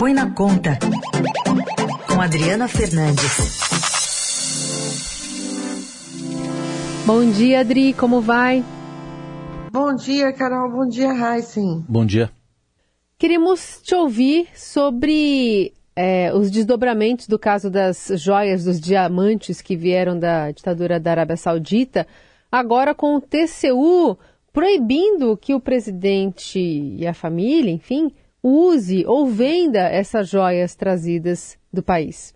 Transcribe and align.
Põe 0.00 0.14
na 0.14 0.30
Conta, 0.30 0.78
com 2.08 2.22
Adriana 2.22 2.66
Fernandes. 2.66 3.60
Bom 7.04 7.30
dia, 7.30 7.60
Adri, 7.60 7.92
como 7.92 8.22
vai? 8.22 8.64
Bom 9.70 9.94
dia, 9.94 10.32
Carol. 10.32 10.70
Bom 10.70 10.88
dia, 10.88 11.12
Heisen. 11.12 11.84
Bom 11.86 12.06
dia. 12.06 12.30
Queremos 13.18 13.82
te 13.82 13.94
ouvir 13.94 14.48
sobre 14.54 15.74
é, 15.94 16.32
os 16.32 16.50
desdobramentos 16.50 17.26
do 17.26 17.38
caso 17.38 17.68
das 17.68 18.10
joias 18.14 18.64
dos 18.64 18.80
diamantes 18.80 19.60
que 19.60 19.76
vieram 19.76 20.18
da 20.18 20.50
ditadura 20.50 20.98
da 20.98 21.10
Arábia 21.10 21.36
Saudita, 21.36 22.06
agora 22.50 22.94
com 22.94 23.16
o 23.16 23.20
TCU 23.20 24.16
proibindo 24.50 25.36
que 25.36 25.52
o 25.52 25.60
presidente 25.60 26.58
e 26.58 27.06
a 27.06 27.12
família, 27.12 27.70
enfim, 27.70 28.10
use 28.42 29.04
ou 29.06 29.26
venda 29.26 29.80
essas 29.80 30.28
joias 30.28 30.74
trazidas 30.74 31.58
do 31.72 31.82
país. 31.82 32.34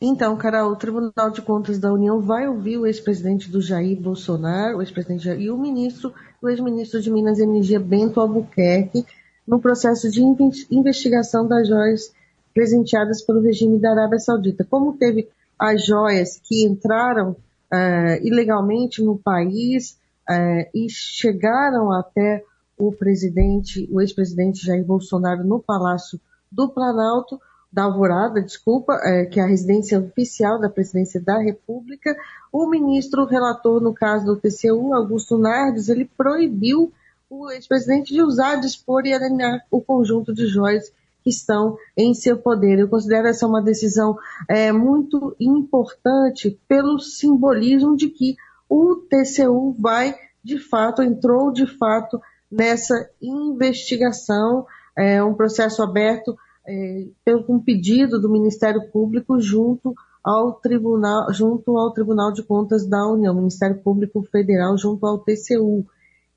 Então, 0.00 0.34
Carol, 0.36 0.72
o 0.72 0.76
Tribunal 0.76 1.30
de 1.30 1.42
Contas 1.42 1.78
da 1.78 1.92
União 1.92 2.20
vai 2.20 2.48
ouvir 2.48 2.78
o 2.78 2.86
ex-presidente 2.86 3.50
do 3.50 3.60
Jair 3.60 4.00
Bolsonaro, 4.00 4.78
o 4.78 4.82
ex-presidente 4.82 5.28
e 5.28 5.50
o 5.50 5.58
ministro, 5.58 6.14
o 6.40 6.48
ex-ministro 6.48 7.02
de 7.02 7.10
Minas 7.10 7.38
e 7.38 7.42
Energia, 7.42 7.78
Bento 7.78 8.18
Albuquerque, 8.18 9.04
no 9.46 9.60
processo 9.60 10.10
de 10.10 10.22
investigação 10.70 11.46
das 11.46 11.68
joias 11.68 12.14
presenteadas 12.54 13.20
pelo 13.22 13.42
regime 13.42 13.78
da 13.78 13.90
Arábia 13.90 14.18
Saudita. 14.18 14.64
Como 14.64 14.96
teve 14.96 15.28
as 15.58 15.84
joias 15.84 16.40
que 16.42 16.64
entraram 16.64 17.32
uh, 17.32 18.26
ilegalmente 18.26 19.02
no 19.02 19.18
país 19.18 19.98
uh, 20.28 20.70
e 20.74 20.88
chegaram 20.88 21.92
até 21.92 22.42
o 22.80 22.92
presidente, 22.92 23.88
o 23.92 24.00
ex-presidente 24.00 24.64
Jair 24.64 24.84
Bolsonaro 24.84 25.44
no 25.44 25.60
Palácio 25.60 26.20
do 26.50 26.68
Planalto, 26.68 27.40
da 27.72 27.84
Alvorada, 27.84 28.42
desculpa, 28.42 28.94
é, 29.04 29.26
que 29.26 29.38
é 29.38 29.44
a 29.44 29.46
residência 29.46 30.00
oficial 30.00 30.58
da 30.58 30.68
Presidência 30.68 31.20
da 31.20 31.38
República, 31.38 32.16
o 32.52 32.68
ministro 32.68 33.24
relator 33.24 33.80
no 33.80 33.94
caso 33.94 34.26
do 34.26 34.36
TCU, 34.36 34.92
Augusto 34.92 35.38
Nardes, 35.38 35.88
ele 35.88 36.04
proibiu 36.04 36.92
o 37.28 37.48
ex-presidente 37.50 38.12
de 38.12 38.22
usar, 38.22 38.56
dispor 38.56 39.06
e 39.06 39.14
alinhar 39.14 39.64
o 39.70 39.80
conjunto 39.80 40.34
de 40.34 40.46
joias 40.46 40.90
que 41.22 41.30
estão 41.30 41.76
em 41.96 42.12
seu 42.12 42.38
poder. 42.38 42.78
Eu 42.78 42.88
considero 42.88 43.28
essa 43.28 43.46
uma 43.46 43.62
decisão 43.62 44.18
é, 44.48 44.72
muito 44.72 45.36
importante 45.38 46.58
pelo 46.66 46.98
simbolismo 46.98 47.96
de 47.96 48.08
que 48.08 48.34
o 48.68 48.96
TCU 48.96 49.76
vai, 49.78 50.14
de 50.42 50.58
fato, 50.58 51.02
entrou 51.02 51.52
de 51.52 51.66
fato 51.66 52.20
nessa 52.50 53.08
investigação, 53.20 54.66
é 54.96 55.22
um 55.22 55.34
processo 55.34 55.82
aberto 55.82 56.36
é, 56.66 57.06
pelo 57.24 57.60
pedido 57.60 58.20
do 58.20 58.28
Ministério 58.28 58.90
Público 58.90 59.40
junto 59.40 59.94
ao 60.22 60.52
Tribunal, 60.52 61.32
junto 61.32 61.76
ao 61.78 61.92
Tribunal 61.92 62.32
de 62.32 62.42
Contas 62.42 62.86
da 62.86 63.06
União, 63.06 63.34
Ministério 63.34 63.78
Público 63.78 64.22
Federal 64.30 64.76
junto 64.76 65.06
ao 65.06 65.18
TCU. 65.18 65.86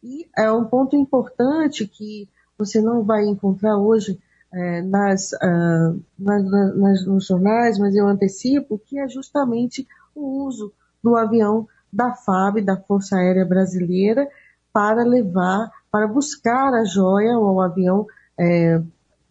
E 0.02 0.28
é 0.38 0.52
um 0.52 0.66
ponto 0.66 0.95
importante 0.95 1.88
que 1.88 2.28
você 2.58 2.81
não 2.81 3.03
vai 3.03 3.25
encontrar 3.25 3.78
hoje 3.78 4.19
é, 4.53 4.81
nas, 4.81 5.31
uh, 5.34 6.02
nas, 6.17 6.44
nas, 6.75 7.06
nos 7.06 7.25
jornais, 7.25 7.80
mas 7.80 7.95
eu 7.95 8.08
antecipo 8.08 8.80
que 8.86 9.00
é 9.00 9.08
justamente 9.08 9.88
o 10.16 10.45
uso 10.45 10.72
do 11.03 11.16
avião 11.16 11.67
da 11.91 12.14
FAB, 12.14 12.61
da 12.61 12.78
Força 12.78 13.17
Aérea 13.17 13.45
Brasileira, 13.45 14.28
para 14.72 15.03
levar, 15.03 15.72
para 15.94 16.08
buscar 16.08 16.73
a 16.73 16.83
joia 16.83 17.38
o 17.38 17.61
avião 17.61 18.08
é, 18.36 18.81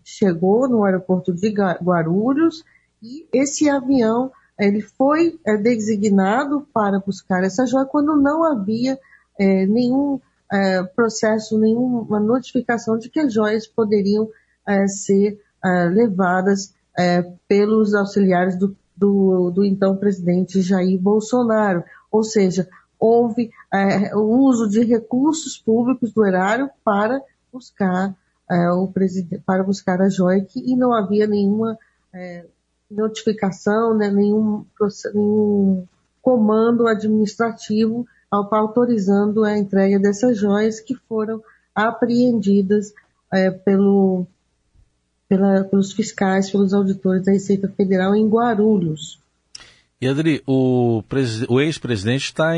chegou 0.04 0.68
no 0.68 0.84
aeroporto 0.84 1.32
de 1.32 1.48
Guarulhos 1.50 2.62
e 3.02 3.26
esse 3.32 3.68
avião 3.68 4.30
ele 4.56 4.80
foi 4.80 5.40
é, 5.44 5.56
designado 5.56 6.64
para 6.72 7.00
buscar 7.00 7.42
essa 7.42 7.66
joia 7.66 7.84
quando 7.84 8.14
não 8.14 8.44
havia 8.44 8.96
é, 9.36 9.66
nenhum 9.66 10.20
é, 10.52 10.84
processo, 10.84 11.58
nenhuma 11.58 12.20
notificação 12.20 12.96
de 12.96 13.10
que 13.10 13.18
as 13.18 13.34
joias 13.34 13.66
poderiam 13.66 14.30
é, 14.64 14.86
ser 14.86 15.40
é, 15.64 15.84
levadas 15.86 16.72
pelos 17.48 17.94
auxiliares 17.94 18.54
do, 18.58 18.76
do, 18.94 19.50
do, 19.50 19.64
então 19.64 19.96
presidente 19.96 20.60
Jair 20.60 21.00
Bolsonaro. 21.00 21.82
Ou 22.10 22.22
seja, 22.22 22.68
houve 23.02 23.50
o 24.14 24.46
uso 24.46 24.68
de 24.68 24.84
recursos 24.84 25.58
públicos 25.58 26.12
do 26.12 26.24
erário 26.24 26.70
para 26.84 27.20
buscar 27.52 28.14
é, 28.48 28.70
o 28.70 28.86
presidente, 28.86 29.42
para 29.44 29.64
buscar 29.64 30.00
a 30.00 30.08
joia 30.08 30.46
e 30.54 30.76
não 30.76 30.94
havia 30.94 31.26
nenhuma 31.26 31.76
é, 32.14 32.46
notificação, 32.88 33.96
né, 33.96 34.08
nenhum, 34.08 34.64
nenhum 35.12 35.84
comando 36.20 36.86
administrativo 36.86 38.06
autorizando 38.30 39.42
a 39.42 39.58
entrega 39.58 39.98
dessas 39.98 40.38
joias 40.38 40.78
que 40.78 40.94
foram 40.94 41.42
apreendidas 41.74 42.94
é, 43.32 43.50
pelo, 43.50 44.26
pela, 45.28 45.64
pelos 45.64 45.92
fiscais, 45.92 46.50
pelos 46.50 46.72
auditores 46.72 47.24
da 47.24 47.32
Receita 47.32 47.68
Federal 47.68 48.14
em 48.14 48.28
Guarulhos. 48.28 49.21
E 50.02 50.08
Adri, 50.08 50.42
o, 50.48 51.00
o 51.48 51.60
ex-presidente 51.60 52.24
está 52.24 52.54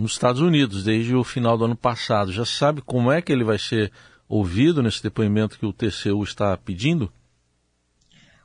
nos 0.00 0.12
Estados 0.12 0.40
Unidos 0.40 0.84
desde 0.84 1.12
o 1.12 1.24
final 1.24 1.58
do 1.58 1.64
ano 1.64 1.74
passado. 1.74 2.30
Já 2.30 2.44
sabe 2.44 2.80
como 2.80 3.10
é 3.10 3.20
que 3.20 3.32
ele 3.32 3.42
vai 3.42 3.58
ser 3.58 3.90
ouvido 4.28 4.80
nesse 4.80 5.02
depoimento 5.02 5.58
que 5.58 5.66
o 5.66 5.72
TCU 5.72 6.22
está 6.22 6.56
pedindo? 6.56 7.10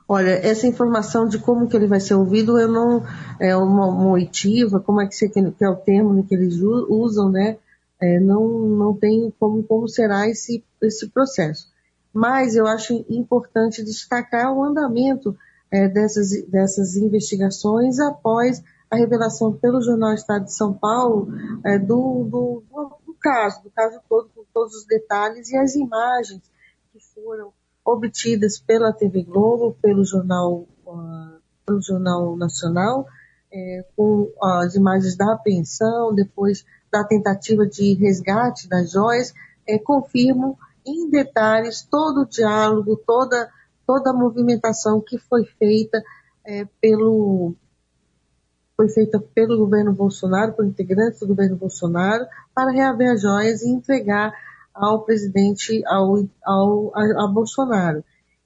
Olha, 0.07 0.31
essa 0.31 0.65
informação 0.65 1.27
de 1.27 1.37
como 1.37 1.69
que 1.69 1.77
ele 1.77 1.85
vai 1.85 1.99
ser 1.99 2.15
ouvido, 2.15 2.57
eu 2.57 2.67
não 2.67 3.05
é 3.39 3.55
uma, 3.55 3.85
uma 3.85 4.09
oitiva, 4.09 4.79
como 4.79 5.01
é 5.01 5.05
que, 5.05 5.29
que 5.29 5.63
é 5.63 5.69
o 5.69 5.75
termo 5.75 6.25
que 6.25 6.33
eles 6.33 6.55
usam, 6.89 7.29
né? 7.29 7.57
É, 8.01 8.19
não, 8.19 8.49
não 8.69 8.95
tenho 8.95 9.31
como, 9.39 9.61
como 9.61 9.87
será 9.87 10.27
esse, 10.27 10.63
esse 10.81 11.07
processo. 11.09 11.67
Mas 12.11 12.55
eu 12.55 12.65
acho 12.65 13.05
importante 13.07 13.83
destacar 13.83 14.51
o 14.51 14.63
andamento 14.63 15.37
é, 15.72 15.88
dessas, 15.88 16.30
dessas 16.47 16.96
investigações 16.96 18.00
após 18.00 18.63
a 18.90 18.96
revelação 18.96 19.53
pelo 19.53 19.81
Jornal 19.81 20.13
Estado 20.13 20.46
de 20.46 20.53
São 20.53 20.74
Paulo 20.74 21.30
é, 21.63 21.78
do, 21.78 22.24
do, 22.24 22.63
do, 23.06 23.13
caso, 23.19 23.63
do 23.63 23.69
caso 23.69 24.00
todo, 24.09 24.30
com 24.35 24.44
todos 24.53 24.74
os 24.75 24.85
detalhes 24.85 25.50
e 25.50 25.57
as 25.57 25.75
imagens 25.75 26.41
que 26.91 27.00
foram 27.13 27.53
obtidas 27.85 28.59
pela 28.59 28.94
TV 28.94 29.24
Globo, 29.24 29.75
pelo 29.81 30.03
Jornal, 30.03 30.68
uh, 30.85 31.40
pelo 31.66 31.81
jornal 31.81 32.36
Nacional, 32.36 33.06
é, 33.51 33.86
com 33.96 34.31
as 34.41 34.75
imagens 34.75 35.16
da 35.16 35.34
apreensão, 35.34 36.13
depois 36.13 36.66
da 36.91 37.03
tentativa 37.03 37.66
de 37.66 37.94
resgate 37.94 38.68
das 38.68 38.91
joias, 38.91 39.34
é, 39.68 39.78
confirmam 39.78 40.57
em 40.86 41.09
detalhes 41.09 41.84
todo 41.84 42.22
o 42.22 42.30
diálogo, 42.30 43.00
toda, 43.06 43.50
toda 43.89 44.11
a 44.11 44.13
movimentação 44.13 45.01
que 45.01 45.17
foi 45.17 45.45
feita 45.57 46.00
é, 46.45 46.63
pelo, 46.79 47.55
foi 48.77 48.88
feita 48.88 49.19
pelo 49.19 49.57
governo 49.57 49.91
Bolsonaro, 49.91 50.53
por 50.53 50.63
integrantes 50.63 51.19
do 51.22 51.25
governo 51.25 51.55
Bolsonaro, 51.55 52.27
para 52.53 52.69
reaver 52.69 53.13
as 53.13 53.23
joias 53.23 53.63
e 53.63 53.69
entregar 53.69 54.31
ao 54.75 55.01
presidente, 55.01 55.83
ao, 55.88 56.23
ao 56.45 56.91
a, 56.95 57.23
a 57.23 57.27
Bolsonaro. 57.29 58.03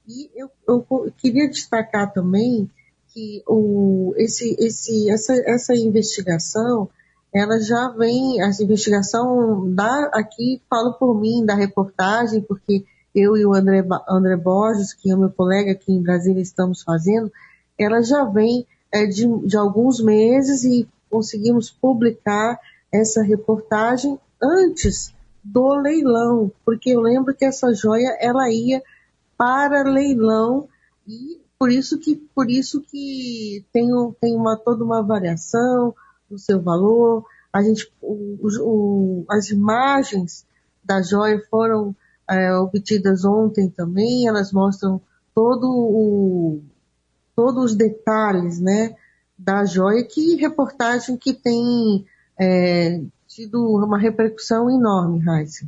E 0.08 0.30
eu, 0.34 0.50
eu, 0.66 1.12
queria 1.18 1.50
destacar 1.50 2.14
também 2.14 2.72
que 3.10 3.44
o, 3.46 4.14
esse, 4.16 4.56
esse, 4.58 5.12
essa, 5.12 5.34
essa 5.46 5.76
investigação, 5.76 6.90
ela 7.36 7.60
já 7.60 7.90
vem, 7.90 8.42
essa 8.42 8.64
investigação 8.64 9.70
da, 9.74 10.10
aqui, 10.14 10.62
falo 10.70 10.94
por 10.94 11.20
mim, 11.20 11.46
da 11.46 11.54
reportagem, 11.54 12.42
porque 12.42 12.86
eu 13.14 13.38
e 13.38 13.46
o 13.46 13.54
André, 13.54 13.84
André 14.10 14.36
Borges, 14.36 14.94
que 14.94 15.12
é 15.12 15.16
meu 15.16 15.30
colega 15.30 15.72
aqui 15.72 15.92
em 15.92 16.02
Brasília, 16.02 16.42
estamos 16.42 16.82
fazendo, 16.82 17.32
ela 17.78 18.02
já 18.02 18.24
vem 18.24 18.66
é, 18.92 19.06
de, 19.06 19.28
de 19.46 19.58
alguns 19.58 20.02
meses 20.02 20.64
e 20.64 20.88
conseguimos 21.10 21.70
publicar 21.70 22.60
essa 22.92 23.22
reportagem 23.22 24.20
antes 24.42 25.14
do 25.44 25.76
leilão, 25.76 26.52
porque 26.64 26.92
eu 26.92 27.02
lembro 27.02 27.36
que 27.36 27.46
essa 27.46 27.74
joia 27.74 28.18
ela 28.20 28.50
ia 28.50 28.82
para 29.38 29.84
leilão 29.84 30.68
e 31.08 31.42
por 31.60 31.72
isso 31.72 32.00
que 32.00 32.16
por 32.16 32.50
isso 32.50 32.82
que 32.82 33.66
tem, 33.72 33.90
tem 34.22 34.36
uma 34.36 34.58
toda 34.58 34.84
uma 34.84 35.02
variação 35.02 35.94
do 36.30 36.38
seu 36.38 36.62
valor. 36.62 37.26
A 37.52 37.62
gente 37.62 37.92
o, 38.02 38.38
o, 38.62 39.26
as 39.30 39.50
imagens 39.50 40.46
da 40.84 41.02
joia 41.02 41.42
foram 41.50 41.96
é, 42.30 42.54
obtidas 42.56 43.26
ontem 43.26 43.70
também, 43.70 44.28
elas 44.28 44.52
mostram 44.52 45.02
todo 45.34 45.68
o 45.70 46.62
todos 47.36 47.72
os 47.72 47.76
detalhes, 47.76 48.60
né, 48.60 48.96
da 49.38 49.66
joia, 49.66 50.04
que 50.04 50.36
reportagem 50.36 51.18
que 51.18 51.34
tem 51.34 52.06
é, 52.40 53.02
tido 53.28 53.60
uma 53.76 53.98
repercussão 53.98 54.70
enorme, 54.70 55.20
Raíssa. 55.20 55.68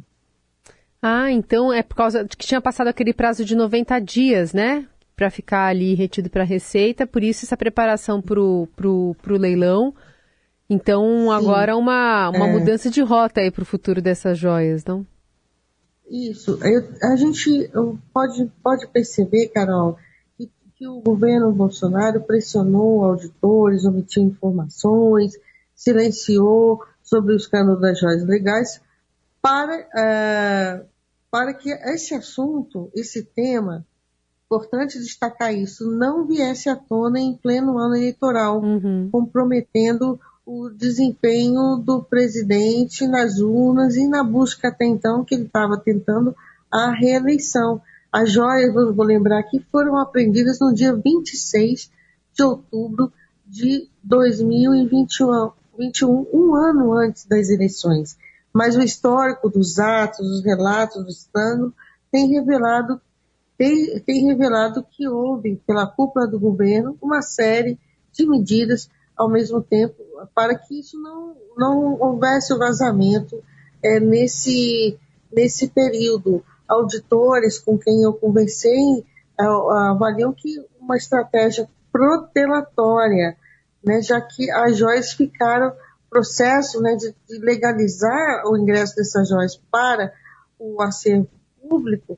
Ah, 1.01 1.31
então 1.31 1.73
é 1.73 1.83
por 1.83 1.95
causa 1.95 2.23
de 2.23 2.35
que 2.35 2.47
tinha 2.47 2.61
passado 2.61 2.87
aquele 2.87 3.13
prazo 3.13 3.43
de 3.43 3.55
90 3.55 3.99
dias, 3.99 4.53
né? 4.53 4.87
Para 5.15 5.29
ficar 5.29 5.67
ali 5.67 5.93
retido 5.93 6.29
para 6.29 6.41
a 6.43 6.45
Receita, 6.45 7.05
por 7.05 7.23
isso 7.23 7.45
essa 7.45 7.57
preparação 7.57 8.21
para 8.21 8.39
o 8.39 9.15
leilão. 9.27 9.93
Então, 10.69 11.03
Sim. 11.03 11.31
agora 11.31 11.77
uma, 11.77 12.29
uma 12.29 12.47
é. 12.47 12.51
mudança 12.51 12.89
de 12.89 13.01
rota 13.01 13.39
aí 13.39 13.51
para 13.51 13.61
o 13.61 13.65
futuro 13.65 14.01
dessas 14.01 14.37
joias, 14.37 14.83
não? 14.83 15.05
Isso. 16.09 16.59
Eu, 16.63 16.87
a 17.03 17.15
gente 17.15 17.71
pode, 18.13 18.51
pode 18.63 18.87
perceber, 18.87 19.47
Carol, 19.47 19.97
que, 20.37 20.49
que 20.75 20.87
o 20.87 21.01
governo 21.01 21.51
Bolsonaro 21.51 22.21
pressionou 22.21 23.03
auditores, 23.03 23.85
omitiu 23.85 24.23
informações, 24.23 25.33
silenciou 25.75 26.83
sobre 27.03 27.33
o 27.33 27.37
escândalo 27.37 27.79
das 27.79 27.99
joias 27.99 28.25
legais 28.25 28.81
para, 29.41 29.79
uh, 29.79 30.85
para 31.29 31.53
que 31.53 31.69
esse 31.69 32.13
assunto, 32.13 32.89
esse 32.95 33.23
tema, 33.23 33.85
importante 34.45 34.99
destacar 34.99 35.53
isso, 35.53 35.91
não 35.91 36.25
viesse 36.25 36.69
à 36.69 36.75
tona 36.75 37.19
em 37.19 37.35
pleno 37.35 37.77
ano 37.77 37.95
eleitoral, 37.95 38.61
uhum. 38.61 39.09
comprometendo 39.11 40.19
o 40.45 40.69
desempenho 40.69 41.77
do 41.77 42.03
presidente 42.03 43.07
nas 43.07 43.39
urnas 43.39 43.95
e 43.95 44.07
na 44.07 44.23
busca 44.23 44.67
até 44.67 44.85
então 44.85 45.25
que 45.25 45.33
ele 45.33 45.45
estava 45.45 45.77
tentando 45.77 46.35
a 46.71 46.91
reeleição. 46.91 47.81
As 48.11 48.31
joias, 48.31 48.73
vou 48.73 49.03
lembrar 49.03 49.39
aqui, 49.39 49.65
foram 49.71 49.97
apreendidas 49.97 50.59
no 50.59 50.73
dia 50.73 50.93
26 50.93 51.89
de 52.33 52.43
outubro 52.43 53.11
de 53.45 53.89
2021, 54.03 55.51
21, 55.77 56.27
um 56.31 56.55
ano 56.55 56.93
antes 56.93 57.25
das 57.25 57.49
eleições. 57.49 58.15
Mas 58.53 58.77
o 58.77 58.81
histórico 58.81 59.49
dos 59.49 59.79
atos, 59.79 60.25
os 60.29 60.43
relatos 60.43 61.03
do 61.03 61.09
escândalo, 61.09 61.73
tem 62.11 62.29
revelado, 62.29 63.01
tem, 63.57 63.99
tem 63.99 64.25
revelado 64.25 64.85
que 64.91 65.07
houve, 65.07 65.61
pela 65.67 65.87
cúpula 65.87 66.27
do 66.27 66.39
governo, 66.39 66.97
uma 67.01 67.21
série 67.21 67.77
de 68.13 68.25
medidas 68.25 68.89
ao 69.15 69.29
mesmo 69.29 69.61
tempo 69.61 69.95
para 70.33 70.57
que 70.57 70.79
isso 70.79 71.01
não, 71.01 71.35
não 71.57 71.99
houvesse 71.99 72.53
o 72.53 72.57
vazamento 72.57 73.41
é, 73.83 73.99
nesse, 73.99 74.97
nesse 75.31 75.69
período. 75.69 76.43
Auditores 76.67 77.59
com 77.59 77.77
quem 77.77 78.01
eu 78.01 78.13
conversei 78.13 79.05
avaliam 79.37 80.33
que 80.33 80.65
uma 80.79 80.97
estratégia 80.97 81.69
protelatória, 81.91 83.37
né, 83.83 84.01
já 84.01 84.19
que 84.19 84.49
as 84.49 84.77
joias 84.77 85.13
ficaram 85.13 85.73
processo 86.09 86.81
né, 86.81 86.95
de, 86.95 87.13
de 87.27 87.39
legalizar 87.39 88.43
o 88.45 88.57
ingresso 88.57 88.95
dessas 88.95 89.27
joias 89.27 89.59
para 89.69 90.13
o 90.57 90.81
acervo 90.81 91.27
público, 91.61 92.17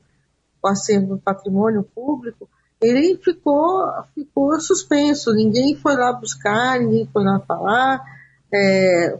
o 0.62 0.68
acervo 0.68 1.16
do 1.16 1.18
patrimônio 1.18 1.82
público, 1.82 2.48
ele 2.80 3.18
ficou, 3.18 3.86
ficou 4.14 4.60
suspenso, 4.60 5.34
ninguém 5.34 5.76
foi 5.76 5.96
lá 5.96 6.12
buscar, 6.12 6.78
ninguém 6.80 7.08
foi 7.12 7.24
lá 7.24 7.40
falar, 7.40 8.04
é, 8.52 9.18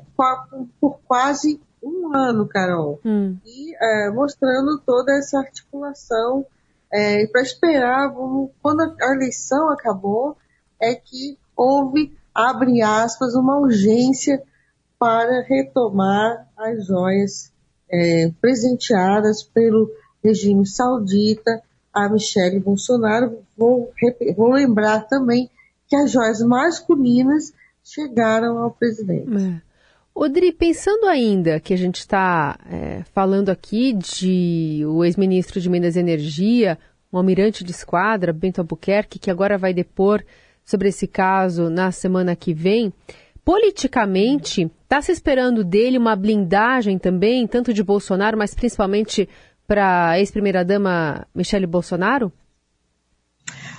por 0.81 1.01
quase 1.07 1.61
um 1.83 2.15
ano, 2.15 2.47
Carol. 2.47 3.01
Hum. 3.05 3.37
E 3.45 3.75
é, 3.81 4.11
mostrando 4.11 4.81
toda 4.85 5.13
essa 5.13 5.39
articulação 5.39 6.47
é, 6.93 7.27
para 7.27 7.43
esperar, 7.43 8.15
quando 8.63 8.81
a 8.81 9.15
eleição 9.15 9.71
acabou, 9.71 10.37
é 10.81 10.95
que 10.95 11.39
houve, 11.57 12.17
abre 12.35 12.81
aspas, 12.81 13.35
uma 13.35 13.59
urgência 13.59 14.43
para 14.99 15.43
retomar 15.43 16.49
as 16.57 16.87
joias 16.87 17.53
é, 17.91 18.31
presenteadas 18.41 19.43
pelo 19.43 19.91
regime 20.23 20.67
saudita 20.67 21.63
a 22.05 22.09
Michele 22.09 22.61
Bolsonaro. 22.61 23.39
Vou, 23.57 23.93
vou 24.37 24.53
lembrar 24.53 25.01
também 25.09 25.51
que 25.87 25.97
as 25.97 26.11
joias 26.11 26.41
masculinas 26.41 27.53
chegaram 27.83 28.59
ao 28.59 28.71
presidente. 28.71 29.31
É. 29.37 29.69
Odri, 30.15 30.53
pensando 30.53 31.07
ainda 31.07 31.61
que 31.61 31.73
a 31.73 31.77
gente 31.77 31.97
está 31.97 32.59
é, 32.69 33.03
falando 33.15 33.51
aqui 33.51 33.93
de 33.93 34.83
o 34.87 35.05
ex-ministro 35.05 35.61
de 35.61 35.71
Minas 35.71 35.95
e 35.95 36.01
Energia, 36.01 36.77
o 37.11 37.17
almirante 37.17 37.63
de 37.63 37.71
esquadra, 37.71 38.33
Bento 38.33 38.61
Albuquerque, 38.61 39.19
que 39.19 39.31
agora 39.31 39.57
vai 39.57 39.73
depor 39.73 40.23
sobre 40.65 40.89
esse 40.89 41.07
caso 41.07 41.71
na 41.71 41.91
semana 41.93 42.37
que 42.37 42.53
vem, 42.53 42.93
politicamente, 43.45 44.71
está 44.83 45.01
se 45.01 45.13
esperando 45.13 45.65
dele 45.65 45.97
uma 45.97 46.15
blindagem 46.15 46.99
também, 46.99 47.47
tanto 47.47 47.73
de 47.73 47.83
Bolsonaro, 47.83 48.37
mas 48.37 48.55
principalmente 48.55 49.29
para 49.69 50.19
ex-primeira-dama 50.19 51.27
Michele 51.35 51.67
Bolsonaro? 51.67 52.33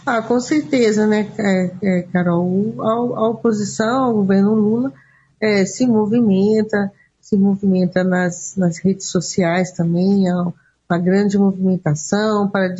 Ah, 0.05 0.21
com 0.21 0.39
certeza, 0.39 1.07
né, 1.07 1.27
é, 1.37 1.71
é, 1.81 2.01
Carol? 2.03 2.75
A, 2.79 3.27
oposição 3.27 4.05
ao 4.05 4.13
governo 4.13 4.53
Lula 4.53 4.93
é, 5.41 5.65
se 5.65 5.87
movimenta, 5.87 6.91
se 7.19 7.35
movimenta 7.35 8.03
nas, 8.03 8.55
nas 8.55 8.77
redes 8.77 9.07
sociais 9.07 9.71
também, 9.71 10.29
é 10.29 10.33
uma 10.33 10.99
grande 10.99 11.37
movimentação 11.37 12.47
para 12.47 12.73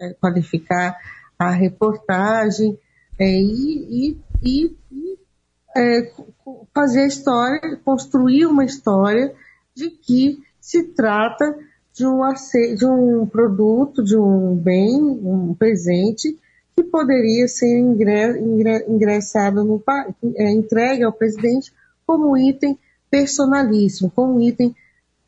é, 0.00 0.16
a 1.38 1.50
reportagem 1.50 2.78
é, 3.18 3.26
e, 3.26 4.18
e, 4.42 4.76
e 4.76 4.76
é, 5.76 6.12
fazer 6.74 7.02
a 7.02 7.06
história, 7.06 7.76
construir 7.84 8.46
uma 8.46 8.64
história 8.64 9.34
de 9.74 9.90
que 9.90 10.42
se 10.60 10.82
trata 10.84 11.54
de 11.94 12.06
um, 12.06 12.20
de 12.76 12.86
um 12.86 13.26
produto, 13.26 14.02
de 14.02 14.16
um 14.16 14.54
bem, 14.54 14.98
um 15.00 15.54
presente 15.54 16.38
que 16.74 16.82
poderia 16.82 17.46
ser 17.46 17.78
ingressado 18.88 19.62
no 19.62 19.82
é, 20.36 20.50
entregue 20.50 21.04
ao 21.04 21.12
presidente 21.12 21.72
como 22.06 22.36
item 22.36 22.78
personalíssimo, 23.10 24.10
como 24.10 24.40
item 24.40 24.74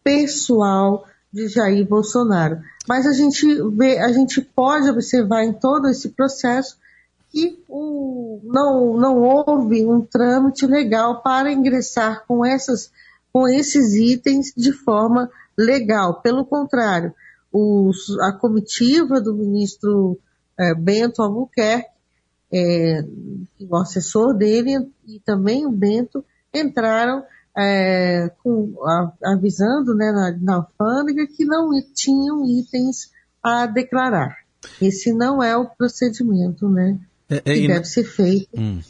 pessoal 0.02 1.06
de 1.30 1.48
Jair 1.48 1.86
Bolsonaro. 1.86 2.60
Mas 2.88 3.06
a 3.06 3.12
gente 3.12 3.46
vê, 3.76 3.98
a 3.98 4.12
gente 4.12 4.40
pode 4.40 4.88
observar 4.88 5.44
em 5.44 5.52
todo 5.52 5.88
esse 5.88 6.10
processo 6.10 6.78
que 7.30 7.58
o, 7.68 8.40
não, 8.44 8.96
não 8.96 9.20
houve 9.20 9.84
um 9.84 10.00
trâmite 10.00 10.66
legal 10.66 11.20
para 11.20 11.52
ingressar 11.52 12.24
com, 12.26 12.46
essas, 12.46 12.92
com 13.34 13.48
esses 13.48 13.94
itens 13.94 14.52
de 14.56 14.72
forma 14.72 15.28
legal. 15.58 16.22
Pelo 16.22 16.46
contrário, 16.46 17.12
os, 17.52 18.16
a 18.20 18.32
comitiva 18.32 19.20
do 19.20 19.34
ministro 19.34 20.16
é, 20.56 20.72
Bento 20.72 21.20
Albuquerque, 21.20 21.90
é, 22.52 23.04
o 23.68 23.76
assessor 23.76 24.34
dele 24.34 24.88
e 25.04 25.18
também 25.18 25.66
o 25.66 25.72
Bento 25.72 26.24
entraram 26.54 27.24
é, 27.58 28.30
com, 28.40 28.72
a, 28.84 29.12
avisando 29.24 29.96
né, 29.96 30.12
na, 30.12 30.38
na 30.40 30.54
alfândega 30.54 31.26
que 31.26 31.44
não 31.44 31.70
tinham 31.92 32.44
itens 32.46 33.10
a 33.42 33.66
declarar. 33.66 34.36
Esse 34.80 35.12
não 35.12 35.42
é 35.42 35.56
o 35.56 35.66
procedimento, 35.66 36.68
né? 36.68 37.00
É, 37.28 37.36
é, 37.38 37.40
que 37.42 37.66
deve 37.66 37.84
ser 37.84 38.04
feito. 38.04 38.48
Hum. 38.56 38.80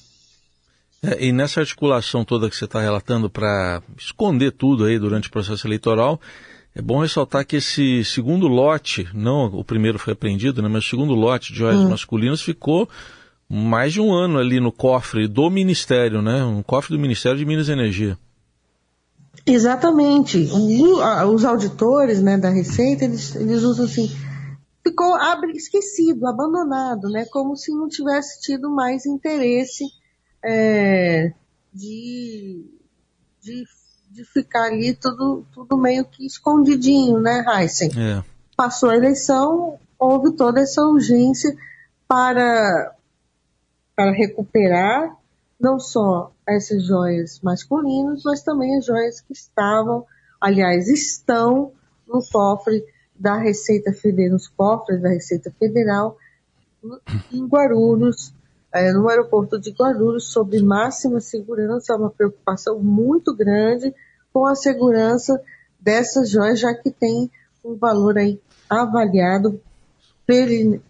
É, 1.04 1.26
e 1.26 1.32
nessa 1.32 1.60
articulação 1.60 2.24
toda 2.24 2.48
que 2.48 2.56
você 2.56 2.64
está 2.64 2.80
relatando 2.80 3.28
para 3.28 3.82
esconder 3.98 4.52
tudo 4.52 4.84
aí 4.84 4.98
durante 4.98 5.28
o 5.28 5.30
processo 5.30 5.66
eleitoral, 5.66 6.20
é 6.74 6.80
bom 6.80 7.02
ressaltar 7.02 7.46
que 7.46 7.56
esse 7.56 8.04
segundo 8.04 8.48
lote, 8.48 9.08
não 9.12 9.46
o 9.46 9.62
primeiro 9.62 9.98
foi 9.98 10.14
apreendido, 10.14 10.62
né, 10.62 10.68
mas 10.68 10.84
o 10.84 10.88
segundo 10.88 11.14
lote 11.14 11.52
de 11.52 11.58
joias 11.58 11.80
hum. 11.80 11.90
masculinas 11.90 12.42
ficou 12.42 12.88
mais 13.48 13.92
de 13.92 14.00
um 14.00 14.12
ano 14.12 14.38
ali 14.38 14.58
no 14.58 14.72
cofre 14.72 15.28
do 15.28 15.50
Ministério, 15.50 16.22
né? 16.22 16.42
Um 16.42 16.62
cofre 16.62 16.96
do 16.96 17.00
Ministério 17.00 17.38
de 17.38 17.44
Minas 17.44 17.68
e 17.68 17.72
Energia. 17.72 18.18
Exatamente. 19.46 20.48
Os 21.28 21.44
auditores 21.44 22.22
né, 22.22 22.38
da 22.38 22.48
Receita, 22.48 23.04
eles, 23.04 23.36
eles 23.36 23.62
usam 23.62 23.84
assim, 23.84 24.10
ficou 24.82 25.14
esquecido, 25.54 26.26
abandonado, 26.26 27.10
né? 27.10 27.26
Como 27.30 27.54
se 27.54 27.70
não 27.70 27.86
tivesse 27.86 28.40
tido 28.40 28.70
mais 28.70 29.04
interesse 29.04 29.84
é, 30.44 31.32
de, 31.72 32.66
de 33.40 33.64
de 34.14 34.24
ficar 34.24 34.66
ali 34.66 34.94
tudo, 34.94 35.44
tudo 35.52 35.76
meio 35.76 36.04
que 36.04 36.24
escondidinho, 36.24 37.18
né, 37.18 37.44
Heisen? 37.48 37.90
É. 37.98 38.22
Passou 38.56 38.90
a 38.90 38.96
eleição, 38.96 39.76
houve 39.98 40.36
toda 40.36 40.60
essa 40.60 40.82
urgência 40.82 41.52
para, 42.06 42.94
para 43.96 44.12
recuperar 44.12 45.16
não 45.60 45.80
só 45.80 46.32
essas 46.46 46.84
joias 46.86 47.40
masculinas, 47.40 48.22
mas 48.24 48.42
também 48.42 48.76
as 48.76 48.86
joias 48.86 49.20
que 49.20 49.32
estavam, 49.32 50.06
aliás, 50.40 50.88
estão 50.88 51.72
no 52.06 52.22
cofre 52.30 52.84
da 53.16 53.36
Receita 53.36 53.92
Federal, 53.92 54.32
nos 54.34 54.46
cofres 54.46 55.02
da 55.02 55.08
Receita 55.08 55.52
Federal, 55.58 56.16
em 57.32 57.44
Guarulhos, 57.46 58.32
é, 58.74 58.92
no 58.92 59.08
aeroporto 59.08 59.56
de 59.56 59.70
Guarulhos, 59.70 60.32
sobre 60.32 60.60
máxima 60.60 61.20
segurança, 61.20 61.94
uma 61.94 62.10
preocupação 62.10 62.80
muito 62.80 63.32
grande 63.32 63.94
com 64.32 64.44
a 64.46 64.56
segurança 64.56 65.40
dessas 65.78 66.28
joias, 66.28 66.58
já 66.58 66.74
que 66.74 66.90
tem 66.90 67.30
um 67.64 67.76
valor 67.76 68.18
aí 68.18 68.40
avaliado 68.68 69.60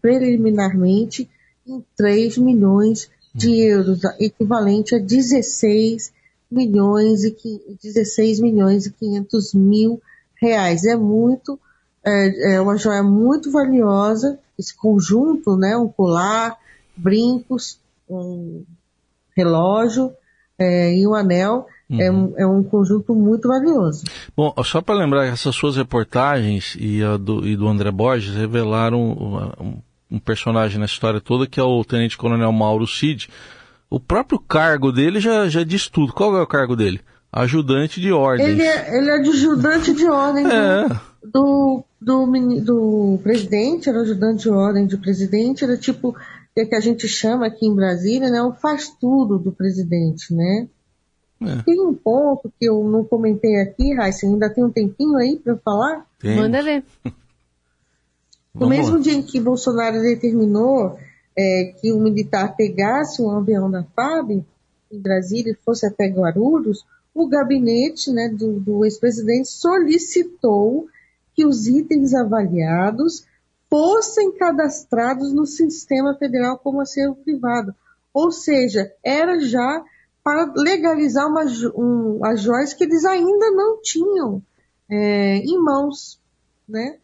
preliminarmente 0.00 1.28
em 1.66 1.84
3 1.94 2.38
milhões 2.38 3.10
de 3.34 3.60
euros, 3.60 4.00
equivalente 4.18 4.94
a 4.94 4.98
16 4.98 6.10
milhões 6.50 7.22
e 7.24 7.36
16 7.82 8.40
milhões 8.40 8.86
e 8.86 8.92
500 8.92 9.52
mil 9.52 10.00
reais. 10.40 10.86
É 10.86 10.96
muito, 10.96 11.60
é, 12.02 12.54
é 12.54 12.60
uma 12.60 12.78
joia 12.78 13.02
muito 13.02 13.50
valiosa, 13.50 14.38
esse 14.58 14.74
conjunto, 14.74 15.54
né, 15.56 15.76
um 15.76 15.88
colar, 15.88 16.56
brincos, 16.96 17.78
um 18.08 18.64
relógio 19.36 20.12
é, 20.58 20.94
e 20.96 21.06
um 21.06 21.14
anel, 21.14 21.66
é 21.90 22.10
uhum. 22.10 22.34
É, 22.36 22.42
é, 22.42 22.46
um 22.46 22.62
conjunto 22.62 23.14
muito 23.14 23.48
valioso. 23.48 24.04
Bom, 24.36 24.54
só 24.64 24.80
para 24.80 24.94
lembrar, 24.94 25.26
essas 25.26 25.54
suas 25.54 25.76
reportagens 25.76 26.76
e, 26.78 27.00
do, 27.18 27.46
e 27.46 27.56
do 27.56 27.68
André 27.68 27.90
Borges 27.90 28.34
revelaram 28.34 29.00
um, 29.60 29.82
um, 30.10 30.18
personagem 30.18 30.78
na 30.78 30.86
história 30.86 31.20
toda 31.20 31.46
que 31.46 31.60
é 31.60 31.62
o 31.62 31.84
Tenente 31.84 32.16
Coronel 32.16 32.52
Mauro 32.52 32.86
Cid. 32.86 33.28
O 33.90 34.00
próprio 34.00 34.38
cargo 34.38 34.90
dele 34.90 35.20
já, 35.20 35.48
já 35.48 35.62
diz 35.62 35.88
tudo. 35.88 36.12
Qual 36.12 36.36
é 36.36 36.42
o 36.42 36.46
cargo 36.46 36.74
dele? 36.74 37.00
Ajudante 37.30 38.00
de 38.00 38.12
ordem. 38.12 38.46
Ele 38.46 38.62
é, 38.62 38.96
ele 38.96 39.10
é 39.10 39.14
ajudante 39.20 39.92
de 39.92 40.08
ordem 40.08 40.46
é. 40.46 40.88
do, 41.22 41.84
do, 42.00 42.26
do, 42.26 42.60
do, 42.60 43.20
presidente, 43.22 43.88
era 43.88 44.00
ajudante 44.00 44.44
de 44.44 44.50
ordem 44.50 44.86
do 44.86 44.98
presidente, 44.98 45.64
era 45.64 45.76
tipo 45.76 46.16
o 46.56 46.68
que 46.68 46.74
a 46.74 46.80
gente 46.80 47.08
chama 47.08 47.46
aqui 47.46 47.66
em 47.66 47.74
Brasília, 47.74 48.30
né, 48.30 48.40
o 48.40 48.52
faz 48.52 48.88
tudo 49.00 49.38
do 49.38 49.50
presidente, 49.50 50.32
né? 50.32 50.68
É. 51.42 51.62
Tem 51.62 51.80
um 51.80 51.92
ponto 51.92 52.52
que 52.58 52.66
eu 52.66 52.84
não 52.84 53.04
comentei 53.04 53.60
aqui, 53.60 53.92
Raíssa, 53.92 54.26
ainda 54.26 54.48
tem 54.48 54.64
um 54.64 54.70
tempinho 54.70 55.16
aí 55.16 55.36
para 55.36 55.56
falar? 55.56 56.06
Tem. 56.20 56.36
Manda 56.36 56.62
ver. 56.62 56.84
No 58.54 58.68
mesmo 58.68 59.00
dia 59.00 59.14
em 59.14 59.20
que 59.20 59.40
Bolsonaro 59.40 60.00
determinou 60.00 60.96
é, 61.36 61.74
que 61.80 61.90
o 61.90 61.98
militar 61.98 62.54
pegasse 62.54 63.20
um 63.20 63.28
avião 63.28 63.68
da 63.68 63.82
FAB 63.82 64.30
em 64.92 65.00
Brasília 65.00 65.50
e 65.50 65.64
fosse 65.64 65.84
até 65.84 66.06
Guarulhos, 66.06 66.86
o 67.12 67.26
gabinete 67.26 68.12
né, 68.12 68.28
do, 68.28 68.60
do 68.60 68.84
ex-presidente 68.84 69.48
solicitou 69.48 70.86
que 71.34 71.44
os 71.44 71.66
itens 71.66 72.14
avaliados 72.14 73.24
fossem 73.74 74.30
cadastrados 74.30 75.32
no 75.32 75.44
sistema 75.44 76.14
federal 76.14 76.56
como 76.56 76.80
acervo 76.80 77.16
privado. 77.16 77.74
Ou 78.12 78.30
seja, 78.30 78.94
era 79.04 79.40
já 79.40 79.84
para 80.22 80.52
legalizar 80.56 81.26
uma, 81.26 81.42
um, 81.74 82.24
as 82.24 82.40
joias 82.40 82.72
que 82.72 82.84
eles 82.84 83.04
ainda 83.04 83.50
não 83.50 83.82
tinham 83.82 84.40
é, 84.88 85.38
em 85.38 85.58
mãos, 85.58 86.20
né? 86.68 86.98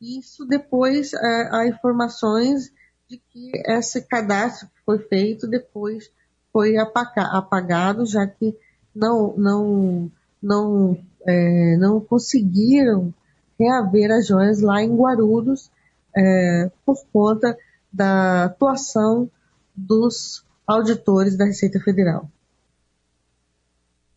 Isso 0.00 0.46
depois 0.46 1.12
é, 1.12 1.48
há 1.52 1.66
informações 1.66 2.72
de 3.06 3.18
que 3.18 3.52
esse 3.66 4.00
cadastro 4.00 4.68
que 4.68 4.84
foi 4.86 4.98
feito 5.00 5.46
depois 5.46 6.10
foi 6.50 6.78
apagado, 6.78 8.06
já 8.06 8.26
que 8.26 8.56
não 8.94 9.36
não 9.36 10.10
não 10.42 10.98
é, 11.28 11.76
não 11.76 12.00
conseguiram 12.00 13.12
reaver 13.60 14.10
as 14.12 14.26
joias 14.26 14.62
lá 14.62 14.82
em 14.82 14.96
Guarulhos 14.96 15.70
é, 16.16 16.70
por 16.84 16.96
conta 17.12 17.56
da 17.92 18.44
atuação 18.44 19.30
dos 19.74 20.44
auditores 20.66 21.36
da 21.36 21.44
Receita 21.44 21.78
Federal. 21.80 22.28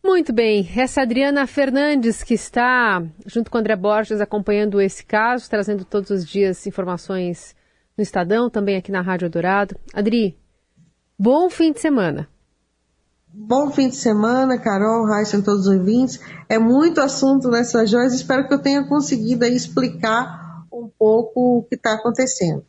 Muito 0.02 0.32
bem, 0.32 0.68
essa 0.76 1.02
Adriana 1.02 1.46
Fernandes 1.46 2.22
que 2.22 2.32
está 2.32 3.02
junto 3.26 3.50
com 3.50 3.58
André 3.58 3.76
Borges 3.76 4.20
acompanhando 4.20 4.80
esse 4.80 5.04
caso, 5.04 5.48
trazendo 5.48 5.84
todos 5.84 6.10
os 6.10 6.24
dias 6.24 6.66
informações 6.66 7.54
no 7.96 8.02
Estadão, 8.02 8.48
também 8.48 8.76
aqui 8.76 8.90
na 8.90 9.02
Rádio 9.02 9.28
Dourado. 9.28 9.76
Adri, 9.92 10.38
bom 11.18 11.50
fim 11.50 11.70
de 11.70 11.80
semana. 11.80 12.26
Bom 13.32 13.70
fim 13.70 13.90
de 13.90 13.96
semana, 13.96 14.58
Carol, 14.58 15.06
Raíssa 15.06 15.36
e 15.36 15.42
todos 15.42 15.66
os 15.66 15.72
ouvintes. 15.72 16.18
É 16.48 16.58
muito 16.58 17.00
assunto 17.00 17.48
nessas 17.48 17.90
joias, 17.90 18.14
espero 18.14 18.48
que 18.48 18.54
eu 18.54 18.58
tenha 18.58 18.82
conseguido 18.88 19.44
explicar 19.44 20.39
um 20.80 20.88
pouco 20.88 21.58
o 21.58 21.62
que 21.64 21.74
está 21.74 21.94
acontecendo. 21.94 22.64